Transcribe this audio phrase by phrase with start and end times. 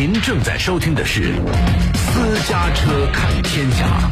[0.00, 1.34] 您正在收听的是
[1.96, 4.08] 《私家车看天下》。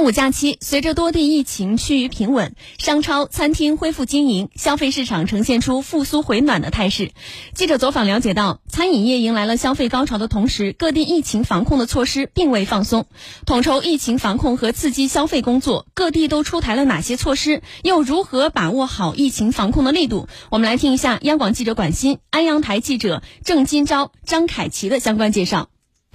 [0.00, 7.10] 端午假期，随着多地疫情趋于平稳，商超、餐厅恢复经营，消费市场呈现出复苏回暖的态势。
[7.52, 13.08] 记者走访了解到，餐饮业迎来了消费高潮的同时，各地疫情防控的措施并未放松。
[13.44, 17.60] 统筹疫情防控和刺激消费工作，各地都出台了哪些措施？
[17.82, 20.28] 又如何把握好疫情防控的力度？
[20.48, 25.68] 我们来听一下央广记者管鑫、安阳台记者郑金钊、张凯琪的相关介绍。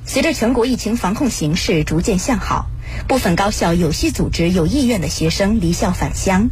[0.08, 2.66] 随着全国疫情防控形势逐渐向好，
[3.08, 6.50] 部分高校有序组织有意愿的学生离校返乡。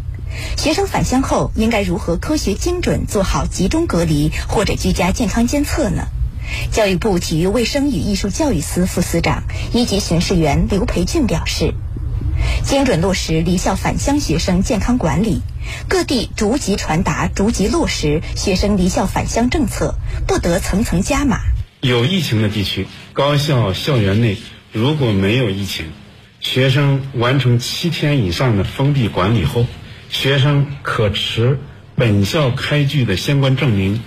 [0.57, 6.07] 学生返乡后应该如何科学精准做好集中隔离或者居家健康监测呢？
[6.71, 11.73] 教育部体育卫生与艺术教育司副司长、一级巡视员刘培俊表示，
[12.63, 15.41] 精准落实离校返乡学生健康管理，
[15.87, 19.95] 各地逐级传达、逐级落实学生离校返乡政策，
[20.27, 21.39] 不得层层加码。
[21.79, 24.37] 有疫情的地区，高校校园内
[24.71, 25.85] 如果没有疫情，
[26.43, 29.65] 学生完成七天以上的封闭管理后，
[30.09, 31.57] 学生可持
[31.95, 34.01] 本校开具的相关证明，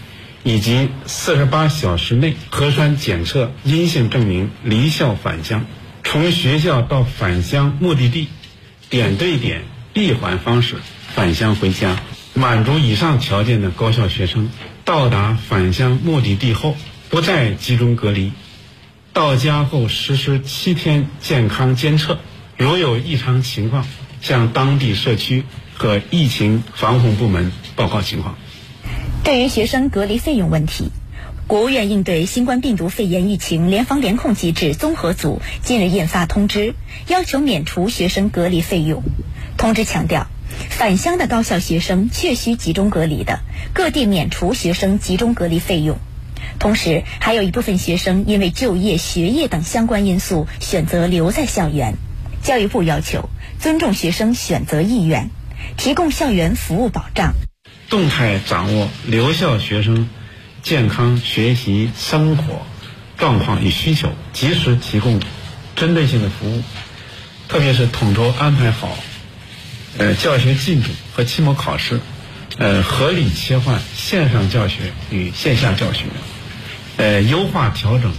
[0.45, 5.64] 以及四十八小时内核酸检测阴性证明离校返乡。
[6.05, 8.29] 从学校到返乡目的地，
[8.91, 10.77] 点对点闭环方式
[11.14, 11.98] 返乡回家。
[12.34, 14.51] 满足以上条件的高校学生，
[14.84, 16.77] 到达返乡目的地后。
[17.09, 18.33] 不再集中隔离，
[19.17, 22.19] 到家后实施七天健康监测，
[22.59, 23.86] 如有异常情况，
[24.20, 28.36] 向当地社区和疫情防控部门报告情况。
[29.25, 30.91] 对于学生隔离费用问题，
[31.47, 36.75] 国务院应对新冠病毒肺炎疫情联防联控机制综合组近日印发通知，
[37.08, 39.03] 要求免除学生隔离费用。
[39.56, 40.27] 通知强调，
[40.69, 43.41] 返乡的高校学生确需集中隔离的，
[43.73, 45.97] 各地免除学生集中隔离费用。
[46.59, 51.95] 同时，还有一部分学生因为就业、学业等相关因素选择留在校园。
[52.42, 55.30] 教育部要求尊重学生选择意愿，
[55.77, 57.35] 提供校园服务保障，
[57.91, 60.08] 动态掌握留校学生
[60.63, 62.63] 健康、学习、生活
[63.19, 65.20] 状况与需求，及时提供
[65.75, 66.63] 针对性的服务。
[67.48, 68.96] 特别是统筹安排好
[69.98, 72.01] 呃教学进度和期末考试，
[72.58, 76.05] 呃合理切换线上教学与线下教学。
[76.96, 78.14] 呃，优化调整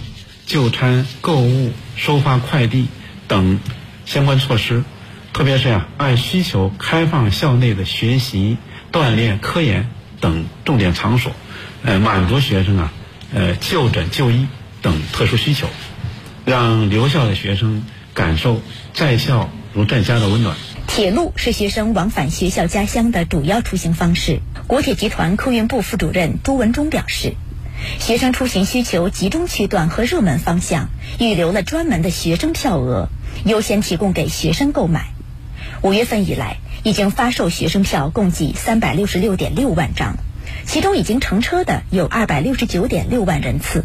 [0.46, 2.86] 就餐、购物、收发快递
[3.26, 3.58] 等
[4.06, 4.84] 相关措施，
[5.32, 8.56] 特别是呀，按需求开放校内的学习、
[8.92, 9.90] 锻炼、科研
[10.20, 11.32] 等重点场所，
[11.82, 12.92] 呃，满足学生啊，
[13.34, 14.46] 呃，就诊就医
[14.80, 15.66] 等特殊需求，
[16.44, 17.84] 让留校的学生
[18.14, 18.62] 感受
[18.94, 20.56] 在校如在家的温暖。
[20.98, 24.40] 铁路是学生往返学校家乡的主要出行方式。
[24.66, 27.34] 国铁集团客运部副主任朱文忠表示。
[28.00, 30.88] 学生出行需求集中区段和热门方向，
[31.20, 33.10] 预留了专门的学生票额，
[33.44, 35.12] 优先提供给学生购买。
[35.82, 40.16] 五月份以来，已经发售学生票共计三百六十六点六万张，
[40.66, 43.84] 其中已经乘车的有二百六十九点六万人次。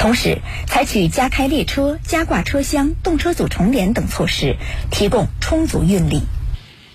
[0.00, 4.56] 同时，采取加开列车、加挂车厢、动车组重联等措施，
[4.90, 6.22] 提供充足运力。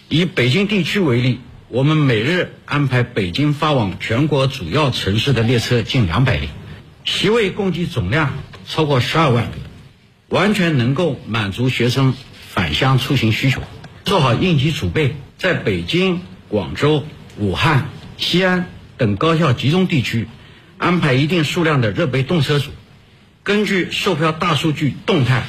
[0.10, 1.40] 以北京地区为例。
[1.68, 6.50] 我们每日安排北京发往全国主要城市的列车近两百列，
[7.04, 8.34] 席位共计总量
[8.68, 9.58] 超过十二万个，
[10.30, 12.14] 完全能够满足学生
[12.50, 13.62] 返乡出行需求。
[14.06, 17.04] 做好应急储备，在北京、广州、
[17.38, 18.68] 武汉、西安
[18.98, 20.28] 等高校集中地区，
[20.78, 22.70] 安排一定数量的热备动车组，
[23.46, 25.44] 根据售票大数据动态，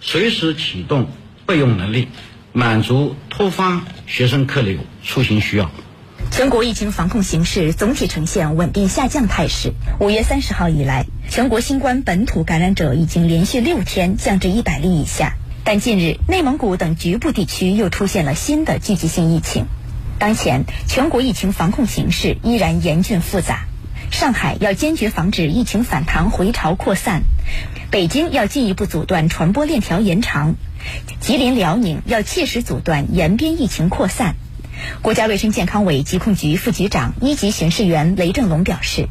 [0.00, 1.08] 随时启动
[1.46, 2.08] 备用能力。
[2.52, 5.70] 满足突发学生客流出行需要。
[6.32, 9.74] 全国疫情防控形势总体呈现稳定下降态势。
[10.00, 15.34] 五月三十号以来，全国新冠本土感染者已经连续六天降至一百例以下。
[15.62, 19.66] 但近日，内蒙古等局部地区又出现了新的聚集性疫情。
[20.18, 23.65] 当前，全国疫情防控形势依然严峻复杂。
[24.10, 27.22] 上海要坚决防止疫情反弹回潮扩散，
[27.90, 30.54] 北京要进一步阻断传播链条延长。
[31.20, 34.36] 吉林、辽宁要切实阻断延边疫情扩散。
[35.02, 39.08] 国家卫生健康委疾控局副局长、一级巡视员雷正龙表示，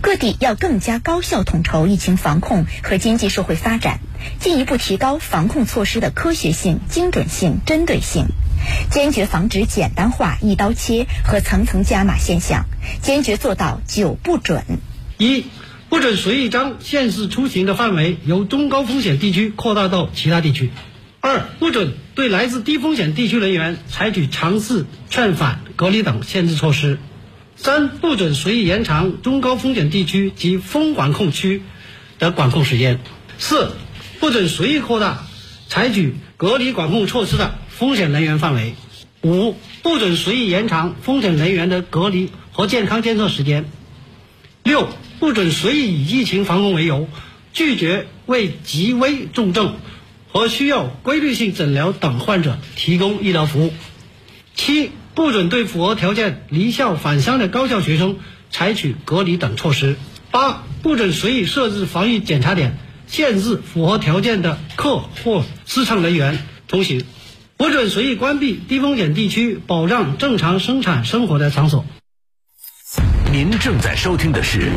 [0.00, 4.00] 各地要更加高效统筹疫情防控和经济社会发展，
[4.38, 8.26] 进一步提高防控措施的科学性、精准性、针对性，
[8.90, 12.66] 坚决防止简单化、一刀切和层层加码现象，
[13.02, 14.62] 坚决做到九不准：
[15.18, 15.44] 一、
[15.88, 20.70] 不准随意将限制出行的范围由中高风险地区扩大到其他地区。
[21.20, 26.98] 二不准对来自低风险地区人员采取强制劝返、隔离等限制措施。
[27.56, 31.62] 三、不准随意延长中高风险地区及风管控区
[32.20, 33.00] 的管控时间。
[33.36, 33.72] 四、
[34.20, 35.26] 不准随意扩大
[35.68, 38.74] 采取隔离管控措施的风险人员范围。
[39.22, 39.54] 五、
[39.84, 43.66] 不准随意延长风险人员的隔离和健康监测时间。
[44.64, 44.88] 六、
[45.20, 47.08] 不准随意以疫情防控为由，
[47.52, 49.76] 拒绝为极危重症
[50.26, 53.72] 和需要规律性诊疗等患者提供医疗服务。
[54.56, 58.16] 七、不准对符合条件离校返乡的高校学生
[58.50, 59.96] 采取隔离等措施。
[60.32, 62.76] 八、不准随意设置防疫检查点，
[63.06, 67.04] 限制符合条件的客或司乘人员通行。
[67.58, 71.84] 不准随意关闭低风险地区保障正常生产生活的场所。
[73.32, 74.70] 您正在收听的是